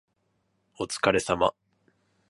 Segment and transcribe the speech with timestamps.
[0.79, 1.53] お疲れ様